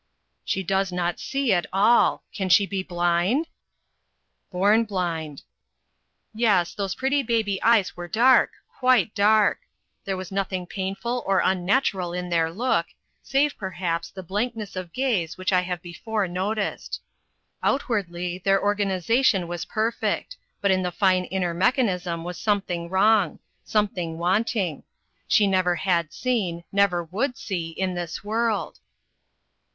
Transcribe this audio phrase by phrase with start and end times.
[0.43, 2.23] "She does not see at all.
[2.33, 3.45] Can she be blind?"
[4.51, 5.43] "Born blind."
[6.33, 9.59] Yes, those pretty baby eyes were dark quite dark.
[10.03, 12.87] There was nothing painful nor unnatural in their look,
[13.21, 16.99] save, perhaps, the blankness of gaze which I have before noticed.
[17.61, 24.17] Outwardly, their organization was perfect; but in the fine inner mechanism was something wrong something
[24.17, 24.81] wanting.
[25.27, 28.79] She never had seen never would see in this world.